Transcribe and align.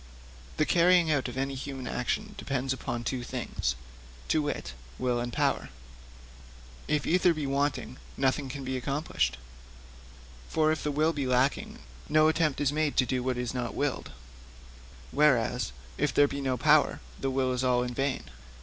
'The 0.57 0.65
carrying 0.65 1.11
out 1.11 1.27
of 1.27 1.37
any 1.37 1.53
human 1.53 1.85
action 1.85 2.33
depends 2.35 2.73
upon 2.73 3.03
two 3.03 3.21
things 3.23 3.75
to 4.27 4.41
wit, 4.41 4.73
will 4.97 5.19
and 5.19 5.31
power; 5.31 5.69
if 6.87 7.05
either 7.05 7.35
be 7.35 7.45
wanting, 7.45 7.97
nothing 8.17 8.49
can 8.49 8.63
be 8.63 8.75
accomplished. 8.75 9.37
For 10.49 10.71
if 10.71 10.81
the 10.81 10.89
will 10.89 11.13
be 11.13 11.27
lacking, 11.27 11.77
no 12.09 12.29
attempt 12.29 12.59
at 12.59 12.63
all 12.63 12.63
is 12.63 12.73
made 12.73 12.97
to 12.97 13.05
do 13.05 13.21
what 13.21 13.37
is 13.37 13.53
not 13.53 13.75
willed; 13.75 14.09
whereas 15.11 15.71
if 15.99 16.11
there 16.11 16.27
be 16.27 16.41
no 16.41 16.57
power, 16.57 16.99
the 17.19 17.29
will 17.29 17.51
is 17.53 17.63
all 17.63 17.83
in 17.83 17.93
vain. 17.93 18.23